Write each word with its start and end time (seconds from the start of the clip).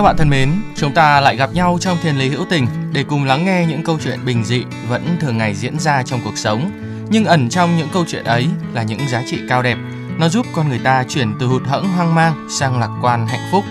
Các 0.00 0.04
bạn 0.04 0.16
thân 0.16 0.30
mến, 0.30 0.52
chúng 0.76 0.94
ta 0.94 1.20
lại 1.20 1.36
gặp 1.36 1.50
nhau 1.52 1.78
trong 1.80 1.98
Thiên 2.02 2.18
Lý 2.18 2.28
Hữu 2.28 2.44
Tình 2.50 2.66
để 2.92 3.04
cùng 3.08 3.24
lắng 3.24 3.44
nghe 3.44 3.66
những 3.68 3.84
câu 3.84 3.98
chuyện 4.04 4.24
bình 4.24 4.44
dị 4.44 4.64
vẫn 4.88 5.16
thường 5.20 5.38
ngày 5.38 5.54
diễn 5.54 5.78
ra 5.78 6.02
trong 6.02 6.20
cuộc 6.24 6.38
sống. 6.38 6.70
Nhưng 7.10 7.24
ẩn 7.24 7.48
trong 7.48 7.76
những 7.76 7.88
câu 7.92 8.04
chuyện 8.08 8.24
ấy 8.24 8.48
là 8.72 8.82
những 8.82 9.08
giá 9.08 9.22
trị 9.26 9.38
cao 9.48 9.62
đẹp. 9.62 9.78
Nó 10.18 10.28
giúp 10.28 10.46
con 10.54 10.68
người 10.68 10.78
ta 10.78 11.04
chuyển 11.08 11.34
từ 11.40 11.46
hụt 11.46 11.62
hẫng 11.66 11.88
hoang 11.88 12.14
mang 12.14 12.48
sang 12.50 12.80
lạc 12.80 12.90
quan 13.02 13.26
hạnh 13.26 13.48
phúc. 13.52 13.64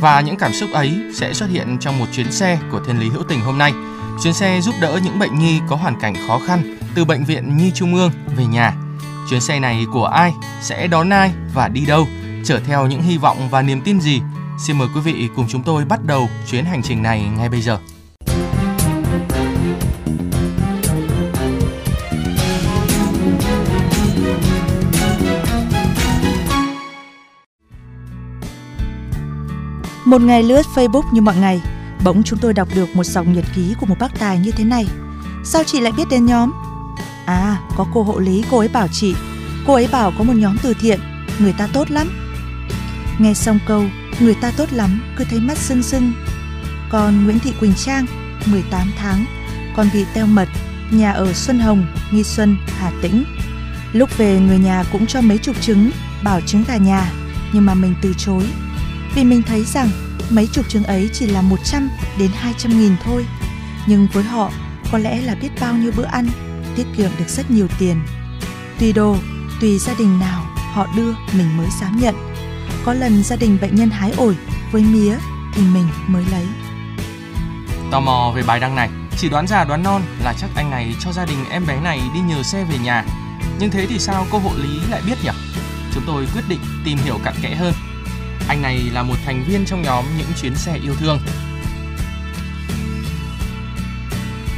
Và 0.00 0.20
những 0.20 0.36
cảm 0.36 0.52
xúc 0.52 0.70
ấy 0.72 0.96
sẽ 1.14 1.34
xuất 1.34 1.50
hiện 1.50 1.76
trong 1.80 1.98
một 1.98 2.06
chuyến 2.12 2.32
xe 2.32 2.58
của 2.70 2.80
Thiên 2.86 2.98
Lý 2.98 3.08
Hữu 3.08 3.22
Tình 3.22 3.40
hôm 3.40 3.58
nay. 3.58 3.72
Chuyến 4.22 4.34
xe 4.34 4.60
giúp 4.60 4.74
đỡ 4.80 5.00
những 5.04 5.18
bệnh 5.18 5.38
nhi 5.38 5.60
có 5.68 5.76
hoàn 5.76 6.00
cảnh 6.00 6.14
khó 6.28 6.38
khăn 6.46 6.76
từ 6.94 7.04
Bệnh 7.04 7.24
viện 7.24 7.56
Nhi 7.56 7.70
Trung 7.74 7.94
ương 7.94 8.10
về 8.36 8.44
nhà. 8.46 8.72
Chuyến 9.30 9.40
xe 9.40 9.60
này 9.60 9.86
của 9.92 10.06
ai, 10.06 10.32
sẽ 10.60 10.86
đón 10.86 11.10
ai 11.10 11.32
và 11.54 11.68
đi 11.68 11.86
đâu, 11.86 12.06
chở 12.44 12.60
theo 12.66 12.86
những 12.86 13.02
hy 13.02 13.18
vọng 13.18 13.48
và 13.50 13.62
niềm 13.62 13.80
tin 13.80 14.00
gì 14.00 14.20
Xin 14.58 14.78
mời 14.78 14.88
quý 14.94 15.00
vị 15.00 15.28
cùng 15.36 15.46
chúng 15.48 15.62
tôi 15.62 15.84
bắt 15.84 16.00
đầu 16.06 16.28
chuyến 16.50 16.64
hành 16.64 16.82
trình 16.82 17.02
này 17.02 17.24
ngay 17.38 17.48
bây 17.48 17.60
giờ. 17.60 17.78
Một 30.04 30.22
ngày 30.22 30.42
lướt 30.42 30.62
Facebook 30.74 31.02
như 31.12 31.20
mọi 31.20 31.36
ngày 31.36 31.62
Bỗng 32.04 32.22
chúng 32.22 32.38
tôi 32.38 32.52
đọc 32.52 32.68
được 32.74 32.96
một 32.96 33.04
dòng 33.04 33.32
nhật 33.32 33.44
ký 33.54 33.74
của 33.80 33.86
một 33.86 33.94
bác 34.00 34.18
tài 34.18 34.38
như 34.38 34.50
thế 34.50 34.64
này 34.64 34.86
Sao 35.44 35.64
chị 35.64 35.80
lại 35.80 35.92
biết 35.96 36.04
đến 36.10 36.26
nhóm? 36.26 36.52
À, 37.26 37.60
có 37.76 37.86
cô 37.94 38.02
hộ 38.02 38.18
lý 38.18 38.44
cô 38.50 38.58
ấy 38.58 38.68
bảo 38.68 38.88
chị 38.92 39.14
Cô 39.66 39.74
ấy 39.74 39.88
bảo 39.92 40.12
có 40.18 40.24
một 40.24 40.32
nhóm 40.36 40.56
từ 40.62 40.74
thiện 40.80 41.00
Người 41.38 41.54
ta 41.58 41.68
tốt 41.72 41.90
lắm 41.90 42.08
Nghe 43.18 43.34
xong 43.34 43.58
câu 43.66 43.84
Người 44.20 44.34
ta 44.34 44.50
tốt 44.56 44.72
lắm 44.72 45.02
Cứ 45.16 45.24
thấy 45.24 45.40
mắt 45.40 45.58
sưng 45.58 45.82
sưng. 45.82 46.12
Còn 46.90 47.24
Nguyễn 47.24 47.38
Thị 47.38 47.52
Quỳnh 47.60 47.74
Trang 47.74 48.06
18 48.46 48.92
tháng 48.98 49.24
Con 49.76 49.88
bị 49.92 50.04
teo 50.14 50.26
mật 50.26 50.48
Nhà 50.90 51.12
ở 51.12 51.32
Xuân 51.32 51.58
Hồng 51.58 51.86
Nghi 52.10 52.22
Xuân 52.22 52.56
Hà 52.78 52.92
Tĩnh. 53.02 53.24
Lúc 53.92 54.18
về 54.18 54.40
người 54.40 54.58
nhà 54.58 54.84
cũng 54.92 55.06
cho 55.06 55.20
mấy 55.20 55.38
chục 55.38 55.56
trứng 55.60 55.90
Bảo 56.24 56.40
trứng 56.40 56.64
gà 56.68 56.76
nhà 56.76 57.12
Nhưng 57.52 57.66
mà 57.66 57.74
mình 57.74 57.94
từ 58.02 58.14
chối. 58.18 58.44
Vì 59.14 59.24
mình 59.24 59.42
thấy 59.42 59.64
rằng 59.64 59.88
mấy 60.30 60.46
chục 60.46 60.68
trứng 60.68 60.84
ấy 60.84 61.10
chỉ 61.12 61.26
là 61.26 61.42
100 61.42 61.88
đến 62.18 62.30
200 62.34 62.80
nghìn 62.80 62.92
thôi. 63.04 63.26
Nhưng 63.86 64.06
với 64.12 64.24
họ 64.24 64.50
có 64.92 64.98
lẽ 64.98 65.20
là 65.20 65.34
biết 65.34 65.48
bao 65.60 65.74
nhiêu 65.74 65.92
bữa 65.96 66.04
ăn 66.04 66.28
Tiết 66.76 66.86
kiệm 66.96 67.10
được 67.18 67.28
rất 67.28 67.50
nhiều 67.50 67.68
tiền. 67.78 68.00
Tùy 68.78 68.92
đồ, 68.92 69.16
tùy 69.60 69.78
gia 69.78 69.94
đình 69.98 70.18
nào 70.18 70.46
họ 70.72 70.86
đưa 70.96 71.12
mình 71.32 71.56
mới 71.56 71.66
dám 71.80 72.00
nhận. 72.00 72.14
Có 72.86 72.94
lần 72.94 73.22
gia 73.22 73.36
đình 73.36 73.58
bệnh 73.60 73.74
nhân 73.74 73.90
hái 73.90 74.12
ổi 74.16 74.36
với 74.72 74.82
mía 74.82 75.16
thì 75.54 75.62
mình 75.62 75.88
mới 76.06 76.24
lấy 76.30 76.46
Tò 77.90 78.00
mò 78.00 78.32
về 78.36 78.42
bài 78.46 78.60
đăng 78.60 78.74
này, 78.74 78.90
chỉ 79.18 79.28
đoán 79.28 79.46
già 79.46 79.64
đoán 79.64 79.82
non 79.82 80.02
là 80.24 80.34
chắc 80.38 80.50
anh 80.56 80.70
này 80.70 80.94
cho 81.00 81.12
gia 81.12 81.24
đình 81.24 81.38
em 81.50 81.66
bé 81.66 81.80
này 81.80 82.00
đi 82.14 82.20
nhờ 82.20 82.42
xe 82.42 82.64
về 82.64 82.78
nhà. 82.78 83.04
Nhưng 83.58 83.70
thế 83.70 83.86
thì 83.86 83.98
sao 83.98 84.26
cô 84.30 84.38
hộ 84.38 84.50
lý 84.56 84.80
lại 84.90 85.02
biết 85.06 85.18
nhỉ? 85.24 85.30
Chúng 85.94 86.02
tôi 86.06 86.26
quyết 86.34 86.44
định 86.48 86.60
tìm 86.84 86.98
hiểu 87.04 87.18
cặn 87.24 87.34
kẽ 87.42 87.54
hơn. 87.54 87.74
Anh 88.48 88.62
này 88.62 88.78
là 88.92 89.02
một 89.02 89.16
thành 89.24 89.44
viên 89.48 89.64
trong 89.64 89.82
nhóm 89.82 90.04
những 90.18 90.32
chuyến 90.42 90.54
xe 90.54 90.78
yêu 90.82 90.94
thương. 90.98 91.18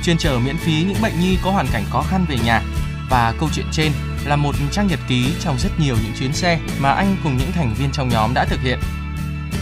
Chuyên 0.04 0.18
chở 0.18 0.38
miễn 0.38 0.56
phí 0.56 0.82
những 0.82 1.02
bệnh 1.02 1.20
nhi 1.20 1.38
có 1.42 1.50
hoàn 1.50 1.66
cảnh 1.72 1.84
khó 1.90 2.02
khăn 2.02 2.24
về 2.28 2.36
nhà 2.44 2.62
và 3.10 3.34
câu 3.40 3.48
chuyện 3.52 3.66
trên 3.72 3.92
là 4.26 4.36
một 4.36 4.54
trang 4.72 4.86
nhật 4.86 5.00
ký 5.08 5.34
trong 5.40 5.58
rất 5.58 5.70
nhiều 5.80 5.96
những 6.04 6.12
chuyến 6.18 6.32
xe 6.32 6.60
mà 6.80 6.92
anh 6.92 7.16
cùng 7.24 7.36
những 7.36 7.52
thành 7.52 7.74
viên 7.78 7.92
trong 7.92 8.08
nhóm 8.08 8.34
đã 8.34 8.44
thực 8.44 8.60
hiện. 8.60 8.78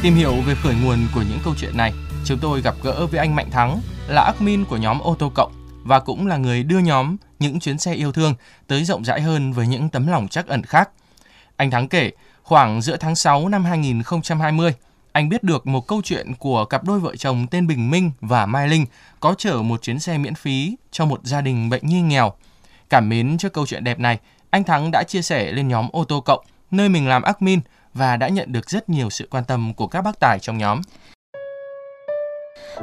Tìm 0.03 0.15
hiểu 0.15 0.35
về 0.47 0.55
khởi 0.55 0.75
nguồn 0.85 0.99
của 1.15 1.23
những 1.23 1.39
câu 1.45 1.55
chuyện 1.57 1.77
này, 1.77 1.93
chúng 2.25 2.39
tôi 2.39 2.63
gặp 2.63 2.75
gỡ 2.83 3.07
với 3.07 3.21
anh 3.21 3.35
Mạnh 3.35 3.51
Thắng 3.51 3.81
là 4.09 4.23
admin 4.23 4.65
của 4.65 4.77
nhóm 4.77 5.01
ô 5.01 5.17
tô 5.19 5.33
cộng 5.35 5.53
và 5.85 6.01
cũng 6.01 6.27
là 6.27 6.37
người 6.37 6.63
đưa 6.63 6.79
nhóm 6.79 7.17
những 7.39 7.61
chuyến 7.61 7.79
xe 7.79 7.95
yêu 7.95 8.13
thương 8.13 8.35
tới 8.67 8.85
rộng 8.85 9.05
rãi 9.05 9.21
hơn 9.21 9.53
với 9.53 9.67
những 9.67 9.89
tấm 9.89 10.07
lòng 10.07 10.29
trắc 10.29 10.47
ẩn 10.47 10.63
khác. 10.63 10.91
Anh 11.57 11.71
Thắng 11.71 11.89
kể, 11.89 12.11
khoảng 12.43 12.83
giữa 12.83 12.97
tháng 12.97 13.15
6 13.15 13.49
năm 13.49 13.65
2020, 13.65 14.73
anh 15.13 15.29
biết 15.29 15.43
được 15.43 15.67
một 15.67 15.87
câu 15.87 16.03
chuyện 16.05 16.35
của 16.39 16.65
cặp 16.65 16.85
đôi 16.85 17.01
vợ 17.01 17.17
chồng 17.17 17.47
tên 17.51 17.67
Bình 17.67 17.91
Minh 17.91 18.11
và 18.21 18.47
Mai 18.47 18.69
Linh 18.69 18.87
có 19.21 19.35
chở 19.39 19.63
một 19.63 19.83
chuyến 19.83 19.99
xe 19.99 20.19
miễn 20.19 20.35
phí 20.35 20.77
cho 20.91 21.07
một 21.07 21.21
gia 21.23 21.41
đình 21.41 21.71
bệnh 21.71 21.87
nhi 21.87 22.01
nghèo. 22.01 22.33
Cảm 22.91 23.09
mến 23.09 23.39
trước 23.39 23.53
câu 23.53 23.67
chuyện 23.67 23.85
đẹp 23.85 23.99
này, 23.99 24.19
anh 24.51 24.65
Thắng 24.65 24.91
đã 24.91 25.03
chia 25.03 25.23
sẻ 25.23 25.53
lên 25.53 25.69
nhóm 25.69 25.89
ô 25.93 26.05
tô 26.05 26.21
cộng 26.21 26.45
nơi 26.71 26.89
mình 26.89 27.09
làm 27.09 27.23
admin 27.23 27.61
và 27.95 28.17
đã 28.17 28.29
nhận 28.29 28.53
được 28.53 28.71
rất 28.71 28.89
nhiều 28.89 29.11
sự 29.11 29.29
quan 29.31 29.45
tâm 29.45 29.75
của 29.75 29.87
các 29.87 30.03
bác 30.03 30.21
tài 30.21 30.39
trong 30.39 30.59
nhóm. 30.59 30.81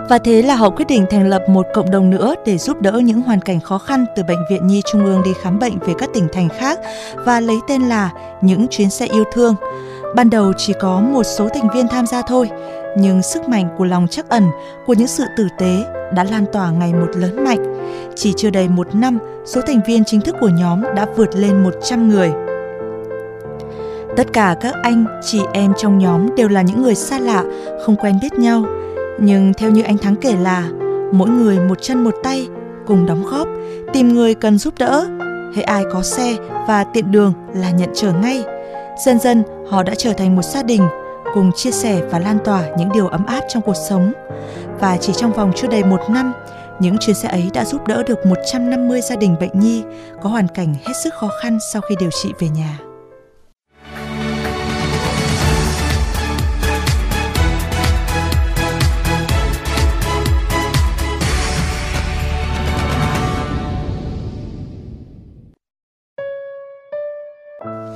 Và 0.09 0.17
thế 0.17 0.41
là 0.41 0.55
họ 0.55 0.69
quyết 0.69 0.85
định 0.87 1.05
thành 1.09 1.29
lập 1.29 1.41
một 1.49 1.65
cộng 1.73 1.91
đồng 1.91 2.09
nữa 2.09 2.35
để 2.45 2.57
giúp 2.57 2.81
đỡ 2.81 2.91
những 2.91 3.21
hoàn 3.21 3.41
cảnh 3.41 3.59
khó 3.59 3.77
khăn 3.77 4.05
từ 4.15 4.23
Bệnh 4.23 4.39
viện 4.49 4.67
Nhi 4.67 4.81
Trung 4.91 5.05
ương 5.05 5.23
đi 5.23 5.31
khám 5.41 5.59
bệnh 5.59 5.79
về 5.79 5.93
các 5.97 6.09
tỉnh 6.13 6.27
thành 6.33 6.49
khác 6.49 6.79
và 7.15 7.39
lấy 7.39 7.57
tên 7.67 7.81
là 7.81 8.11
những 8.41 8.67
chuyến 8.67 8.89
xe 8.89 9.05
yêu 9.05 9.23
thương. 9.33 9.55
Ban 10.15 10.29
đầu 10.29 10.53
chỉ 10.57 10.73
có 10.79 11.01
một 11.01 11.23
số 11.23 11.49
thành 11.53 11.67
viên 11.73 11.87
tham 11.87 12.05
gia 12.05 12.21
thôi, 12.21 12.49
nhưng 12.97 13.21
sức 13.21 13.49
mạnh 13.49 13.69
của 13.77 13.85
lòng 13.85 14.07
trắc 14.07 14.29
ẩn, 14.29 14.43
của 14.85 14.93
những 14.93 15.07
sự 15.07 15.23
tử 15.37 15.47
tế 15.57 15.83
đã 16.15 16.23
lan 16.23 16.45
tỏa 16.53 16.71
ngày 16.71 16.93
một 16.93 17.09
lớn 17.15 17.43
mạnh. 17.43 17.75
Chỉ 18.15 18.33
chưa 18.37 18.49
đầy 18.49 18.67
một 18.67 18.95
năm, 18.95 19.17
số 19.45 19.61
thành 19.61 19.79
viên 19.87 20.05
chính 20.05 20.21
thức 20.21 20.35
của 20.39 20.49
nhóm 20.49 20.81
đã 20.95 21.05
vượt 21.15 21.35
lên 21.35 21.63
100 21.63 22.09
người. 22.09 22.31
Tất 24.17 24.33
cả 24.33 24.55
các 24.61 24.75
anh, 24.83 25.05
chị 25.25 25.41
em 25.53 25.73
trong 25.77 25.97
nhóm 25.97 26.35
đều 26.35 26.49
là 26.49 26.61
những 26.61 26.81
người 26.81 26.95
xa 26.95 27.19
lạ, 27.19 27.43
không 27.85 27.95
quen 27.95 28.19
biết 28.21 28.33
nhau. 28.33 28.65
Nhưng 29.19 29.53
theo 29.53 29.71
như 29.71 29.83
anh 29.83 29.97
Thắng 29.97 30.15
kể 30.15 30.35
là 30.41 30.69
mỗi 31.11 31.29
người 31.29 31.59
một 31.59 31.81
chân 31.81 32.03
một 32.03 32.15
tay 32.23 32.47
cùng 32.87 33.05
đóng 33.05 33.23
góp, 33.31 33.47
tìm 33.93 34.13
người 34.13 34.33
cần 34.33 34.57
giúp 34.57 34.73
đỡ. 34.77 35.07
Hễ 35.55 35.61
ai 35.61 35.83
có 35.93 36.01
xe 36.01 36.35
và 36.67 36.83
tiện 36.83 37.11
đường 37.11 37.33
là 37.53 37.71
nhận 37.71 37.89
chở 37.93 38.11
ngay. 38.11 38.43
Dần 38.97 39.19
dần 39.19 39.43
họ 39.69 39.83
đã 39.83 39.95
trở 39.97 40.13
thành 40.13 40.35
một 40.35 40.41
gia 40.41 40.63
đình 40.63 40.87
cùng 41.33 41.51
chia 41.55 41.71
sẻ 41.71 42.01
và 42.11 42.19
lan 42.19 42.37
tỏa 42.45 42.69
những 42.77 42.89
điều 42.93 43.07
ấm 43.07 43.25
áp 43.25 43.41
trong 43.49 43.63
cuộc 43.63 43.75
sống. 43.89 44.13
Và 44.79 44.97
chỉ 44.97 45.13
trong 45.13 45.33
vòng 45.33 45.51
chưa 45.55 45.67
đầy 45.67 45.83
một 45.83 46.01
năm, 46.09 46.33
những 46.79 46.97
chuyến 46.99 47.15
xe 47.15 47.29
ấy 47.29 47.49
đã 47.53 47.65
giúp 47.65 47.87
đỡ 47.87 48.03
được 48.03 48.25
150 48.25 49.01
gia 49.01 49.15
đình 49.15 49.35
bệnh 49.39 49.59
nhi 49.59 49.83
có 50.21 50.29
hoàn 50.29 50.47
cảnh 50.47 50.75
hết 50.85 50.93
sức 51.03 51.13
khó 51.13 51.29
khăn 51.41 51.57
sau 51.73 51.81
khi 51.81 51.95
điều 51.99 52.09
trị 52.23 52.33
về 52.39 52.49
nhà. 52.49 52.92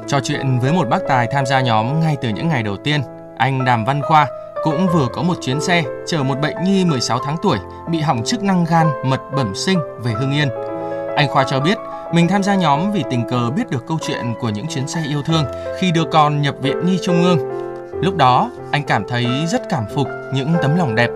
Trò 0.08 0.20
chuyện 0.20 0.60
với 0.60 0.74
một 0.74 0.90
bác 0.90 1.08
tài 1.08 1.28
tham 1.28 1.46
gia 1.46 1.62
nhóm 1.62 2.00
ngay 2.00 2.18
từ 2.22 2.30
những 2.30 2.48
ngày 2.48 2.64
đầu 2.64 2.78
tiên, 2.78 3.02
anh 3.38 3.66
Đàm 3.66 3.86
Văn 3.86 4.02
Khoa 4.02 4.28
cũng 4.64 4.88
vừa 4.94 5.08
có 5.14 5.22
một 5.22 5.38
chuyến 5.42 5.62
xe 5.62 5.84
chở 6.06 6.24
một 6.24 6.40
bệnh 6.42 6.56
nhi 6.64 6.86
16 6.86 7.20
tháng 7.26 7.38
tuổi 7.42 7.58
bị 7.90 8.00
hỏng 8.02 8.24
chức 8.26 8.44
năng 8.44 8.66
gan 8.66 8.88
mật 9.06 9.22
bẩm 9.36 9.56
sinh 9.56 9.80
về 10.04 10.12
Hưng 10.12 10.32
Yên. 10.32 10.50
Anh 11.16 11.28
Khoa 11.28 11.44
cho 11.44 11.60
biết 11.60 11.78
mình 12.14 12.28
tham 12.28 12.44
gia 12.44 12.56
nhóm 12.56 12.92
vì 12.92 13.04
tình 13.10 13.28
cờ 13.30 13.50
biết 13.56 13.70
được 13.70 13.88
câu 13.88 13.98
chuyện 14.02 14.34
của 14.40 14.50
những 14.50 14.68
chuyến 14.68 14.88
xe 14.88 15.04
yêu 15.10 15.22
thương 15.26 15.46
khi 15.80 15.92
đưa 15.92 16.06
con 16.12 16.42
nhập 16.42 16.56
viện 16.62 16.86
Nhi 16.86 17.00
Trung 17.04 17.24
ương. 17.24 17.40
Lúc 18.04 18.16
đó, 18.16 18.52
anh 18.72 18.84
cảm 18.84 19.04
thấy 19.08 19.26
rất 19.48 19.62
cảm 19.70 19.84
phục 19.96 20.08
những 20.34 20.54
tấm 20.62 20.76
lòng 20.76 20.96
đẹp 20.96 21.10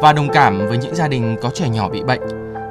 và 0.00 0.12
đồng 0.12 0.28
cảm 0.28 0.58
với 0.68 0.78
những 0.78 0.94
gia 0.94 1.08
đình 1.08 1.36
có 1.42 1.50
trẻ 1.50 1.68
nhỏ 1.68 1.88
bị 1.88 2.02
bệnh. 2.02 2.20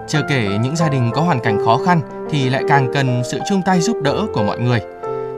Chưa 0.07 0.21
kể 0.29 0.47
những 0.61 0.75
gia 0.75 0.89
đình 0.89 1.11
có 1.13 1.21
hoàn 1.21 1.39
cảnh 1.39 1.65
khó 1.65 1.79
khăn 1.85 2.01
thì 2.29 2.49
lại 2.49 2.63
càng 2.69 2.91
cần 2.93 3.23
sự 3.23 3.39
chung 3.49 3.61
tay 3.65 3.81
giúp 3.81 3.97
đỡ 4.03 4.25
của 4.33 4.43
mọi 4.43 4.59
người. 4.59 4.81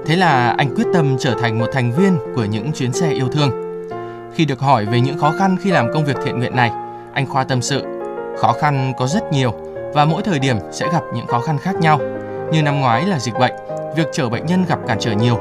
Thế 0.10 0.16
là 0.16 0.56
anh 0.58 0.76
quyết 0.76 0.88
tâm 0.94 1.18
trở 1.20 1.36
thành 1.42 1.60
một 1.60 1.66
thành 1.74 1.92
viên 1.92 2.18
của 2.36 2.46
những 2.46 2.72
chuyến 2.72 2.94
xe 2.94 3.12
yêu 3.12 3.28
thương. 3.32 3.52
Khi 4.34 4.46
được 4.46 4.60
hỏi 4.60 4.86
về 4.86 5.02
những 5.02 5.18
khó 5.18 5.34
khăn 5.40 5.58
khi 5.62 5.72
làm 5.72 5.94
công 5.94 6.06
việc 6.06 6.16
thiện 6.26 6.40
nguyện 6.40 6.56
này, 6.56 6.72
anh 7.14 7.26
Khoa 7.26 7.44
tâm 7.44 7.62
sự, 7.62 7.84
khó 8.38 8.54
khăn 8.54 8.94
có 8.98 9.08
rất 9.08 9.32
nhiều 9.32 9.54
và 9.94 10.06
mỗi 10.06 10.22
thời 10.22 10.40
điểm 10.40 10.56
sẽ 10.72 10.86
gặp 10.94 11.02
những 11.16 11.28
khó 11.28 11.40
khăn 11.40 11.58
khác 11.58 11.76
nhau. 11.76 12.00
Như 12.52 12.62
năm 12.62 12.80
ngoái 12.80 13.06
là 13.06 13.20
dịch 13.20 13.34
bệnh, 13.40 13.54
việc 13.96 14.08
chở 14.12 14.30
bệnh 14.30 14.46
nhân 14.46 14.66
gặp 14.70 14.80
cản 14.88 14.98
trở 15.00 15.12
nhiều, 15.12 15.40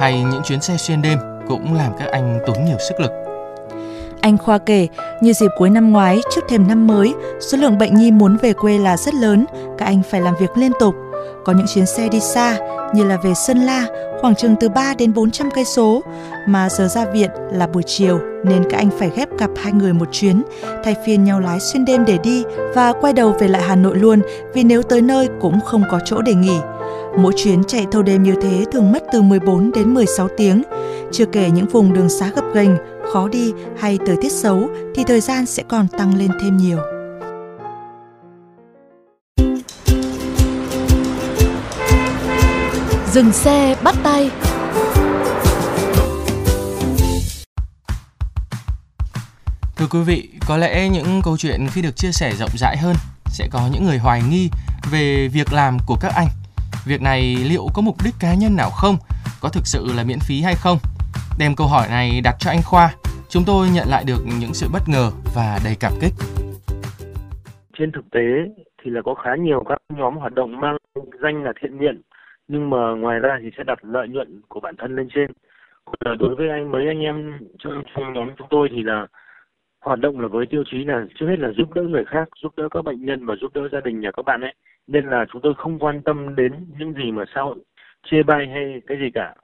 hay 0.00 0.22
những 0.22 0.42
chuyến 0.44 0.60
xe 0.60 0.76
xuyên 0.76 1.02
đêm 1.02 1.18
cũng 1.48 1.74
làm 1.74 1.92
các 1.98 2.08
anh 2.12 2.38
tốn 2.46 2.64
nhiều 2.64 2.76
sức 2.88 3.00
lực. 3.00 3.10
Anh 4.20 4.38
Khoa 4.38 4.58
kể, 4.58 4.88
như 5.20 5.32
dịp 5.32 5.50
cuối 5.58 5.70
năm 5.70 5.92
ngoái 5.92 6.20
trước 6.34 6.44
thềm 6.48 6.68
năm 6.68 6.86
mới, 6.86 7.14
số 7.40 7.58
lượng 7.58 7.78
bệnh 7.78 7.94
nhi 7.94 8.10
muốn 8.10 8.36
về 8.36 8.52
quê 8.52 8.78
là 8.78 8.96
rất 8.96 9.14
lớn, 9.14 9.44
các 9.78 9.86
anh 9.86 10.02
phải 10.10 10.20
làm 10.20 10.34
việc 10.40 10.50
liên 10.56 10.72
tục. 10.80 10.94
Có 11.44 11.52
những 11.52 11.66
chuyến 11.74 11.86
xe 11.86 12.08
đi 12.08 12.20
xa 12.20 12.58
như 12.94 13.04
là 13.04 13.16
về 13.16 13.34
Sơn 13.34 13.58
La, 13.58 13.86
khoảng 14.20 14.34
chừng 14.34 14.54
từ 14.60 14.68
3 14.68 14.94
đến 14.98 15.14
400 15.14 15.48
cây 15.54 15.64
số, 15.64 16.02
mà 16.48 16.68
giờ 16.68 16.88
ra 16.88 17.04
viện 17.04 17.30
là 17.52 17.66
buổi 17.66 17.82
chiều 17.86 18.20
nên 18.44 18.64
các 18.70 18.76
anh 18.76 18.90
phải 18.98 19.10
ghép 19.16 19.28
cặp 19.38 19.50
hai 19.56 19.72
người 19.72 19.92
một 19.92 20.08
chuyến, 20.12 20.42
thay 20.84 20.96
phiên 21.06 21.24
nhau 21.24 21.40
lái 21.40 21.60
xuyên 21.60 21.84
đêm 21.84 22.04
để 22.04 22.18
đi 22.18 22.44
và 22.74 22.92
quay 23.00 23.12
đầu 23.12 23.36
về 23.40 23.48
lại 23.48 23.62
Hà 23.62 23.76
Nội 23.76 23.96
luôn 23.96 24.20
vì 24.54 24.64
nếu 24.64 24.82
tới 24.82 25.02
nơi 25.02 25.28
cũng 25.40 25.60
không 25.64 25.82
có 25.90 26.00
chỗ 26.04 26.22
để 26.22 26.34
nghỉ. 26.34 26.58
Mỗi 27.16 27.32
chuyến 27.36 27.64
chạy 27.64 27.86
thâu 27.90 28.02
đêm 28.02 28.22
như 28.22 28.34
thế 28.42 28.64
thường 28.72 28.92
mất 28.92 29.02
từ 29.12 29.22
14 29.22 29.70
đến 29.72 29.94
16 29.94 30.28
tiếng. 30.36 30.62
Chưa 31.12 31.26
kể 31.26 31.50
những 31.50 31.66
vùng 31.66 31.92
đường 31.92 32.08
xá 32.08 32.30
gập 32.36 32.44
ghềnh, 32.54 32.76
khó 33.12 33.28
đi 33.28 33.52
hay 33.78 33.98
thời 34.06 34.16
tiết 34.22 34.32
xấu 34.32 34.68
thì 34.94 35.04
thời 35.04 35.20
gian 35.20 35.46
sẽ 35.46 35.62
còn 35.68 35.88
tăng 35.88 36.18
lên 36.18 36.30
thêm 36.42 36.56
nhiều. 36.56 36.78
Dừng 43.18 43.32
xe 43.32 43.74
bắt 43.84 43.94
tay 44.04 44.30
Thưa 49.76 49.86
quý 49.90 49.98
vị, 50.06 50.28
có 50.48 50.56
lẽ 50.56 50.88
những 50.88 51.20
câu 51.24 51.36
chuyện 51.38 51.60
khi 51.70 51.82
được 51.82 51.96
chia 51.96 52.10
sẻ 52.12 52.30
rộng 52.38 52.50
rãi 52.58 52.76
hơn 52.76 52.94
sẽ 53.26 53.48
có 53.52 53.60
những 53.72 53.84
người 53.84 53.98
hoài 53.98 54.20
nghi 54.30 54.50
về 54.92 55.28
việc 55.32 55.52
làm 55.52 55.76
của 55.86 55.96
các 56.00 56.12
anh. 56.16 56.26
Việc 56.86 57.02
này 57.02 57.36
liệu 57.48 57.66
có 57.74 57.82
mục 57.82 57.96
đích 58.04 58.14
cá 58.20 58.34
nhân 58.34 58.56
nào 58.56 58.70
không? 58.70 58.96
Có 59.40 59.48
thực 59.48 59.66
sự 59.66 59.86
là 59.96 60.04
miễn 60.04 60.18
phí 60.28 60.42
hay 60.42 60.54
không? 60.54 60.78
Đem 61.38 61.54
câu 61.56 61.66
hỏi 61.66 61.86
này 61.90 62.20
đặt 62.24 62.36
cho 62.38 62.50
anh 62.50 62.62
Khoa, 62.64 62.94
chúng 63.28 63.42
tôi 63.46 63.68
nhận 63.74 63.88
lại 63.88 64.04
được 64.06 64.20
những 64.40 64.54
sự 64.54 64.68
bất 64.72 64.82
ngờ 64.88 65.10
và 65.34 65.58
đầy 65.64 65.76
cảm 65.80 65.92
kích. 66.00 66.12
Trên 67.78 67.92
thực 67.92 68.10
tế 68.10 68.26
thì 68.82 68.90
là 68.90 69.00
có 69.04 69.14
khá 69.14 69.30
nhiều 69.40 69.64
các 69.68 69.78
nhóm 69.96 70.16
hoạt 70.16 70.32
động 70.34 70.60
mang 70.60 70.76
danh 71.22 71.42
là 71.44 71.52
thiện 71.60 71.76
nguyện 71.76 72.02
nhưng 72.48 72.70
mà 72.70 72.90
ngoài 72.90 73.18
ra 73.20 73.38
thì 73.42 73.50
sẽ 73.56 73.64
đặt 73.64 73.78
lợi 73.82 74.08
nhuận 74.08 74.40
của 74.48 74.60
bản 74.60 74.76
thân 74.76 74.96
lên 74.96 75.08
trên. 75.14 75.30
Còn 75.84 76.12
à, 76.12 76.14
đối 76.18 76.34
với 76.34 76.48
anh 76.48 76.70
mấy 76.70 76.86
anh 76.86 77.00
em 77.00 77.38
trong, 77.58 77.82
trong 77.94 78.12
nhóm 78.12 78.28
chúng 78.38 78.46
tôi 78.50 78.68
thì 78.72 78.82
là 78.82 79.06
hoạt 79.80 80.00
động 80.00 80.20
là 80.20 80.28
với 80.28 80.46
tiêu 80.46 80.64
chí 80.66 80.84
là 80.84 81.06
trước 81.14 81.26
hết 81.26 81.38
là 81.38 81.52
giúp 81.52 81.74
đỡ 81.74 81.82
người 81.82 82.04
khác, 82.04 82.28
giúp 82.42 82.52
đỡ 82.56 82.68
các 82.70 82.84
bệnh 82.84 83.04
nhân 83.04 83.26
và 83.26 83.34
giúp 83.36 83.54
đỡ 83.54 83.68
gia 83.72 83.80
đình 83.80 84.00
nhà 84.00 84.10
các 84.10 84.22
bạn 84.26 84.40
ấy. 84.40 84.54
Nên 84.86 85.06
là 85.06 85.26
chúng 85.32 85.42
tôi 85.42 85.54
không 85.54 85.78
quan 85.78 86.02
tâm 86.02 86.36
đến 86.36 86.52
những 86.78 86.92
gì 86.92 87.12
mà 87.12 87.24
xã 87.34 87.40
hội 87.42 87.56
chê 88.10 88.22
bai 88.22 88.46
hay 88.46 88.82
cái 88.86 88.98
gì 88.98 89.10
cả 89.14 89.34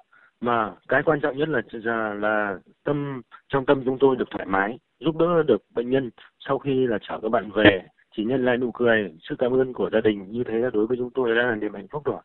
mà 0.41 0.73
cái 0.89 1.03
quan 1.03 1.21
trọng 1.21 1.37
nhất 1.37 1.49
là 1.49 1.63
là, 1.73 2.15
là 2.15 2.59
tâm 2.85 3.23
trong 3.49 3.67
tâm 3.67 3.83
chúng 3.85 3.99
tôi 3.99 4.17
được 4.17 4.31
thoải 4.31 4.47
mái 4.47 4.79
giúp 5.01 5.17
đỡ 5.17 5.43
được 5.43 5.63
bệnh 5.75 5.91
nhân 5.91 6.11
sau 6.39 6.59
khi 6.59 6.87
là 6.87 6.99
chở 7.09 7.19
các 7.23 7.29
bạn 7.29 7.51
về 7.55 7.83
chỉ 8.17 8.25
nhân 8.25 8.45
lại 8.45 8.57
nụ 8.57 8.71
cười 8.71 9.15
sự 9.21 9.37
cảm 9.39 9.53
ơn 9.53 9.73
của 9.73 9.91
gia 9.93 10.01
đình 10.01 10.31
như 10.31 10.45
thế 10.45 10.59
là 10.59 10.71
đối 10.73 10.87
với 10.87 10.97
chúng 10.97 11.11
tôi 11.11 11.35
đã 11.35 11.43
là 11.43 11.55
niềm 11.55 11.75
hạnh 11.75 11.89
phúc 11.91 12.03
rồi 12.05 12.21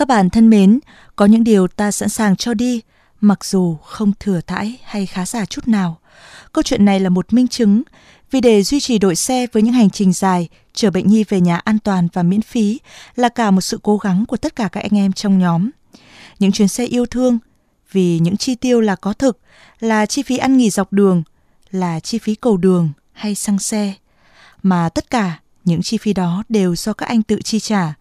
Các 0.00 0.08
bạn 0.08 0.30
thân 0.30 0.50
mến, 0.50 0.78
có 1.16 1.26
những 1.26 1.44
điều 1.44 1.68
ta 1.68 1.90
sẵn 1.90 2.08
sàng 2.08 2.36
cho 2.36 2.54
đi, 2.54 2.80
mặc 3.20 3.44
dù 3.44 3.76
không 3.76 4.12
thừa 4.20 4.40
thãi 4.46 4.78
hay 4.84 5.06
khá 5.06 5.26
giả 5.26 5.44
chút 5.44 5.68
nào. 5.68 5.98
Câu 6.52 6.62
chuyện 6.62 6.84
này 6.84 7.00
là 7.00 7.08
một 7.08 7.32
minh 7.32 7.48
chứng, 7.48 7.82
vì 8.30 8.40
để 8.40 8.62
duy 8.62 8.80
trì 8.80 8.98
đội 8.98 9.16
xe 9.16 9.46
với 9.52 9.62
những 9.62 9.72
hành 9.72 9.90
trình 9.90 10.12
dài, 10.12 10.48
chở 10.72 10.90
bệnh 10.90 11.06
nhi 11.06 11.24
về 11.28 11.40
nhà 11.40 11.56
an 11.56 11.78
toàn 11.78 12.08
và 12.12 12.22
miễn 12.22 12.42
phí 12.42 12.80
là 13.16 13.28
cả 13.28 13.50
một 13.50 13.60
sự 13.60 13.80
cố 13.82 13.96
gắng 13.96 14.26
của 14.26 14.36
tất 14.36 14.56
cả 14.56 14.68
các 14.72 14.80
anh 14.80 14.98
em 14.98 15.12
trong 15.12 15.38
nhóm. 15.38 15.70
Những 16.38 16.52
chuyến 16.52 16.68
xe 16.68 16.84
yêu 16.84 17.06
thương, 17.06 17.38
vì 17.92 18.18
những 18.18 18.36
chi 18.36 18.54
tiêu 18.54 18.80
là 18.80 18.96
có 18.96 19.12
thực, 19.12 19.38
là 19.80 20.06
chi 20.06 20.22
phí 20.22 20.36
ăn 20.36 20.56
nghỉ 20.56 20.70
dọc 20.70 20.92
đường, 20.92 21.22
là 21.70 22.00
chi 22.00 22.18
phí 22.18 22.34
cầu 22.34 22.56
đường 22.56 22.90
hay 23.12 23.34
xăng 23.34 23.58
xe, 23.58 23.94
mà 24.62 24.88
tất 24.88 25.10
cả 25.10 25.40
những 25.64 25.82
chi 25.82 25.98
phí 25.98 26.12
đó 26.12 26.42
đều 26.48 26.76
do 26.76 26.92
các 26.92 27.06
anh 27.06 27.22
tự 27.22 27.40
chi 27.44 27.60
trả. 27.60 27.94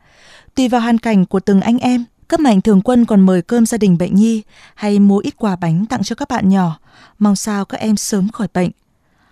Tùy 0.55 0.67
vào 0.67 0.81
hoàn 0.81 0.97
cảnh 0.97 1.25
của 1.25 1.39
từng 1.39 1.61
anh 1.61 1.77
em, 1.77 2.05
cấp 2.27 2.39
mạnh 2.39 2.61
thường 2.61 2.81
quân 2.81 3.05
còn 3.05 3.21
mời 3.21 3.41
cơm 3.41 3.65
gia 3.65 3.77
đình 3.77 3.97
bệnh 3.97 4.15
nhi 4.15 4.41
hay 4.75 4.99
mua 4.99 5.17
ít 5.17 5.33
quà 5.37 5.55
bánh 5.55 5.85
tặng 5.85 6.03
cho 6.03 6.15
các 6.15 6.29
bạn 6.29 6.49
nhỏ, 6.49 6.79
mong 7.19 7.35
sao 7.35 7.65
các 7.65 7.79
em 7.79 7.97
sớm 7.97 8.29
khỏi 8.29 8.47
bệnh. 8.53 8.71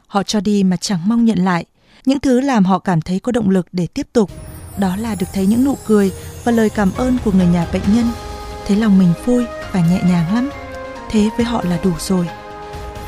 Họ 0.08 0.24
cho 0.24 0.40
đi 0.40 0.64
mà 0.64 0.78
chẳng 0.78 1.00
mong 1.06 1.26
nhận 1.26 1.38
lại, 1.38 1.66
những 2.06 2.20
thứ 2.20 2.40
làm 2.40 2.66
họ 2.66 2.80
cảm 2.80 3.02
thấy 3.02 3.20
có 3.20 3.32
động 3.32 3.50
lực 3.50 3.68
để 3.72 3.88
tiếp 3.88 4.08
tục, 4.14 4.32
đó 4.78 4.96
là 4.96 5.16
được 5.16 5.28
thấy 5.34 5.46
những 5.46 5.66
nụ 5.66 5.78
cười 5.86 6.12
và 6.44 6.52
lời 6.52 6.70
cảm 6.70 6.92
ơn 6.98 7.18
của 7.26 7.32
người 7.32 7.48
nhà 7.48 7.68
bệnh 7.74 7.96
nhân. 7.96 8.10
Thấy 8.68 8.78
lòng 8.78 9.00
mình 9.00 9.14
vui 9.26 9.46
và 9.72 9.80
nhẹ 9.80 10.02
nhàng 10.04 10.34
lắm. 10.34 10.50
Thế 11.10 11.30
với 11.38 11.46
họ 11.46 11.64
là 11.64 11.80
đủ 11.84 11.92
rồi. 12.00 12.30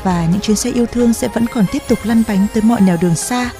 Và 0.02 0.26
những 0.32 0.40
chuyến 0.40 0.56
xe 0.56 0.70
yêu 0.70 0.86
thương 0.86 1.12
sẽ 1.12 1.28
vẫn 1.28 1.46
còn 1.46 1.64
tiếp 1.72 1.82
tục 1.88 1.98
lăn 2.04 2.22
bánh 2.28 2.46
tới 2.54 2.62
mọi 2.62 2.80
nẻo 2.80 2.96
đường 3.00 3.16
xa, 3.16 3.50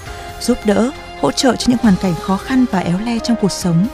giúp 0.41 0.59
đỡ, 0.65 0.91
hỗ 1.21 1.33
trợ 1.33 1.57
cho 1.57 1.65
những 1.69 1.79
hoàn 1.83 1.95
cảnh 2.03 2.15
khó 2.15 2.37
khăn 2.37 2.65
và 2.71 2.79
éo 2.79 2.99
le 2.99 3.19
trong 3.19 3.37
cuộc 3.43 3.53
sống 3.53 3.87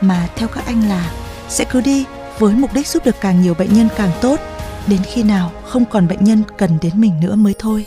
mà 0.00 0.28
theo 0.36 0.48
các 0.48 0.66
anh 0.66 0.88
là 0.88 1.10
sẽ 1.48 1.64
cứ 1.64 1.80
đi 1.80 2.04
với 2.38 2.54
mục 2.54 2.74
đích 2.74 2.86
giúp 2.86 3.04
được 3.04 3.16
càng 3.20 3.42
nhiều 3.42 3.54
bệnh 3.54 3.74
nhân 3.74 3.88
càng 3.96 4.10
tốt. 4.20 4.40
Đến 4.86 5.00
khi 5.12 5.22
nào 5.22 5.52
không 5.64 5.84
còn 5.84 6.08
bệnh 6.08 6.24
nhân 6.24 6.42
cần 6.56 6.78
đến 6.82 6.92
mình 6.94 7.12
nữa 7.20 7.34
mới 7.34 7.54
thôi. 7.58 7.86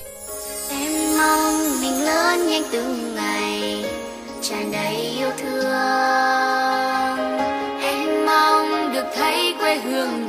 Em 0.70 1.18
mong 1.18 1.82
mình 1.82 2.06
lớn 2.06 2.48
nhanh 2.48 2.64
từng 2.72 3.16
ngày, 3.16 3.86
tràn 4.42 4.72
đầy 4.72 4.96
yêu 4.96 5.30
thương. 5.42 5.64
Em 7.82 8.26
mong 8.26 8.94
được 8.94 9.06
thấy 9.16 9.56
quê 9.60 9.76
hương 9.80 10.27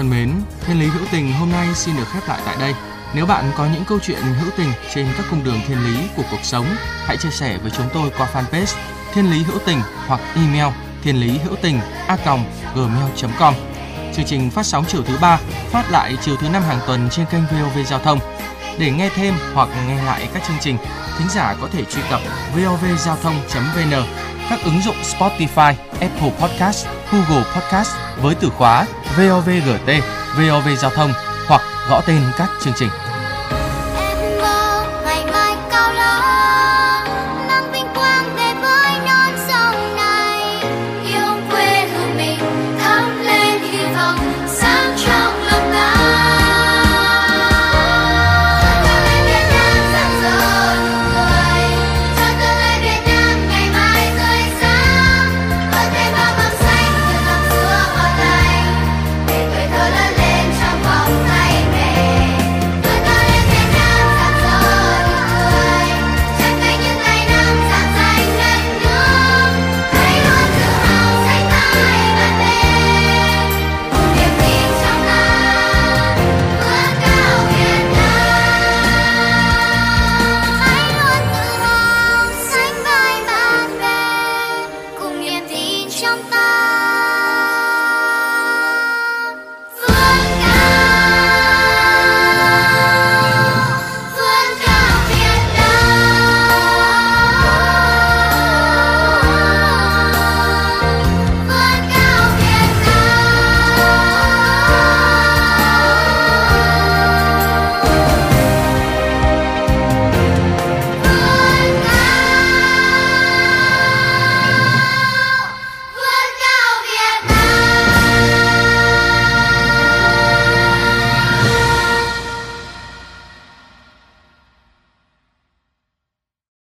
thân 0.00 0.10
mến, 0.10 0.32
Thiên 0.66 0.80
lý 0.80 0.86
hữu 0.86 1.06
tình 1.12 1.32
hôm 1.32 1.52
nay 1.52 1.68
xin 1.74 1.96
được 1.96 2.04
khép 2.12 2.28
lại 2.28 2.40
tại 2.46 2.56
đây. 2.60 2.74
Nếu 3.14 3.26
bạn 3.26 3.52
có 3.56 3.66
những 3.74 3.84
câu 3.84 3.98
chuyện 4.02 4.22
hữu 4.22 4.50
tình 4.56 4.72
trên 4.94 5.06
các 5.16 5.26
cung 5.30 5.44
đường 5.44 5.60
thiên 5.68 5.84
lý 5.84 6.00
của 6.16 6.22
cuộc 6.30 6.40
sống, 6.42 6.66
hãy 7.06 7.16
chia 7.16 7.30
sẻ 7.30 7.58
với 7.62 7.70
chúng 7.70 7.86
tôi 7.94 8.10
qua 8.18 8.28
fanpage 8.32 8.76
Thiên 9.14 9.30
lý 9.30 9.42
hữu 9.42 9.58
tình 9.66 9.78
hoặc 10.06 10.20
email 10.34 10.74
thiên 11.02 11.20
lý 11.20 11.38
hữu 11.38 11.56
tình 11.62 11.80
a 12.06 12.16
gmail.com. 12.74 13.54
Chương 14.14 14.26
trình 14.26 14.50
phát 14.50 14.66
sóng 14.66 14.84
chiều 14.88 15.02
thứ 15.02 15.18
ba, 15.20 15.38
phát 15.70 15.90
lại 15.90 16.16
chiều 16.20 16.36
thứ 16.36 16.48
năm 16.48 16.62
hàng 16.62 16.80
tuần 16.86 17.08
trên 17.10 17.26
kênh 17.26 17.42
VOV 17.42 17.78
Giao 17.86 17.98
thông. 17.98 18.18
Để 18.78 18.90
nghe 18.90 19.08
thêm 19.08 19.34
hoặc 19.54 19.68
nghe 19.86 20.02
lại 20.02 20.28
các 20.34 20.42
chương 20.48 20.56
trình, 20.60 20.76
thính 21.18 21.28
giả 21.28 21.56
có 21.60 21.68
thể 21.72 21.84
truy 21.84 22.02
cập 22.10 22.20
vovgiao 22.54 23.16
thông.vn, 23.22 24.02
các 24.50 24.58
ứng 24.64 24.80
dụng 24.84 24.96
Spotify, 25.02 25.74
Apple 26.00 26.32
Podcast, 26.40 26.86
Google 27.12 27.44
Podcast 27.54 27.90
với 28.22 28.34
từ 28.34 28.50
khóa 28.50 28.86
VOVGT, 29.16 29.90
VOV 30.36 30.68
Giao 30.78 30.90
thông 30.90 31.12
hoặc 31.48 31.62
gõ 31.90 32.00
tên 32.06 32.20
các 32.38 32.50
chương 32.64 32.74
trình. 32.76 32.88